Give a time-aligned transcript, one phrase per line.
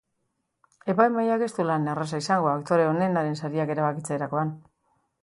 [0.93, 4.61] Epaimahaiak ez du lan erraza izango aktore onenaren sariak erabakitzerakoan.